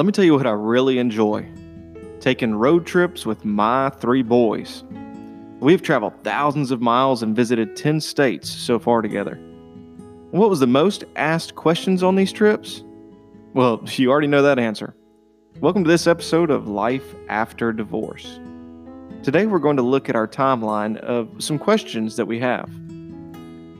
[0.00, 1.46] Let me tell you what I really enjoy
[2.20, 4.82] taking road trips with my three boys.
[5.58, 9.34] We've traveled thousands of miles and visited 10 states so far together.
[10.30, 12.82] What was the most asked questions on these trips?
[13.52, 14.96] Well, you already know that answer.
[15.60, 18.40] Welcome to this episode of Life After Divorce.
[19.22, 22.70] Today we're going to look at our timeline of some questions that we have.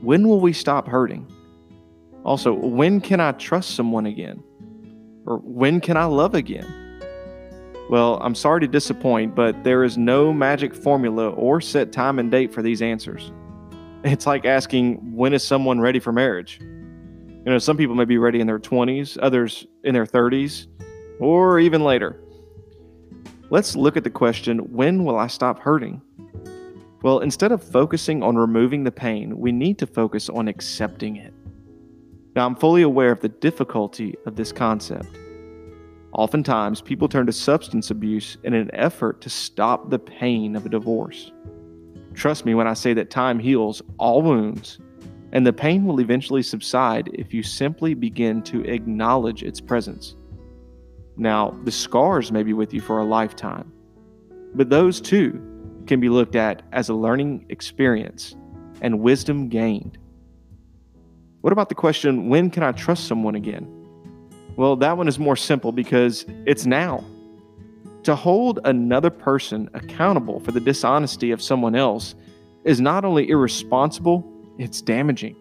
[0.00, 1.30] When will we stop hurting?
[2.24, 4.42] Also, when can I trust someone again?
[5.26, 6.66] Or when can I love again?
[7.90, 12.30] Well, I'm sorry to disappoint, but there is no magic formula or set time and
[12.30, 13.32] date for these answers.
[14.04, 16.58] It's like asking, when is someone ready for marriage?
[16.60, 20.66] You know, some people may be ready in their 20s, others in their 30s,
[21.20, 22.20] or even later.
[23.50, 26.02] Let's look at the question, when will I stop hurting?
[27.02, 31.32] Well, instead of focusing on removing the pain, we need to focus on accepting it.
[32.36, 35.08] Now, I'm fully aware of the difficulty of this concept.
[36.12, 40.68] Oftentimes, people turn to substance abuse in an effort to stop the pain of a
[40.68, 41.32] divorce.
[42.12, 44.78] Trust me when I say that time heals all wounds,
[45.32, 50.14] and the pain will eventually subside if you simply begin to acknowledge its presence.
[51.16, 53.72] Now, the scars may be with you for a lifetime,
[54.54, 55.40] but those too
[55.86, 58.36] can be looked at as a learning experience
[58.82, 59.96] and wisdom gained.
[61.46, 63.68] What about the question, when can I trust someone again?
[64.56, 67.04] Well, that one is more simple because it's now.
[68.02, 72.16] To hold another person accountable for the dishonesty of someone else
[72.64, 75.36] is not only irresponsible, it's damaging.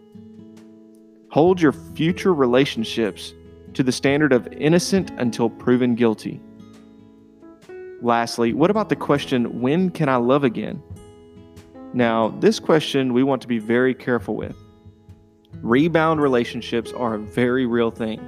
[1.31, 3.33] Hold your future relationships
[3.73, 6.39] to the standard of innocent until proven guilty.
[8.03, 10.83] Lastly, what about the question, when can I love again?
[11.95, 14.55] Now, this question we want to be very careful with.
[15.61, 18.19] Rebound relationships are a very real thing.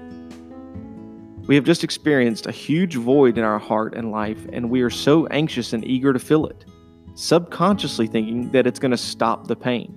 [1.48, 4.90] We have just experienced a huge void in our heart and life, and we are
[4.90, 6.66] so anxious and eager to fill it,
[7.16, 9.94] subconsciously thinking that it's going to stop the pain.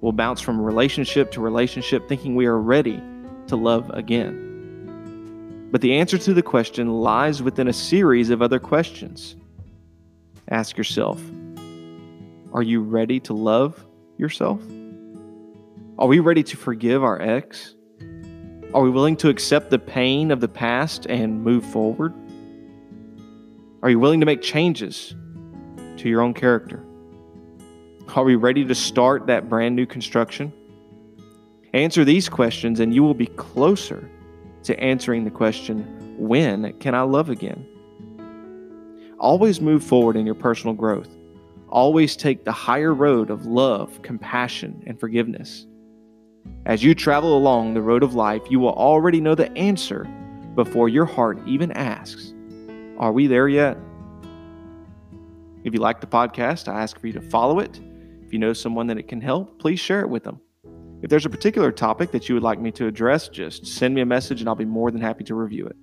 [0.00, 3.02] We'll bounce from relationship to relationship thinking we are ready
[3.46, 5.68] to love again.
[5.70, 9.36] But the answer to the question lies within a series of other questions.
[10.50, 11.22] Ask yourself
[12.52, 13.84] Are you ready to love
[14.18, 14.60] yourself?
[15.98, 17.74] Are we ready to forgive our ex?
[18.72, 22.14] Are we willing to accept the pain of the past and move forward?
[23.82, 25.16] Are you willing to make changes
[25.96, 26.84] to your own character?
[28.14, 30.52] Are we ready to start that brand new construction?
[31.74, 34.08] Answer these questions, and you will be closer
[34.62, 37.66] to answering the question when can I love again?
[39.18, 41.10] Always move forward in your personal growth.
[41.68, 45.66] Always take the higher road of love, compassion, and forgiveness.
[46.66, 50.04] As you travel along the road of life, you will already know the answer
[50.54, 52.34] before your heart even asks,
[52.98, 53.78] Are we there yet?
[55.64, 57.80] If you like the podcast, I ask for you to follow it.
[58.22, 60.40] If you know someone that it can help, please share it with them.
[61.00, 64.00] If there's a particular topic that you would like me to address, just send me
[64.00, 65.76] a message and I'll be more than happy to review it.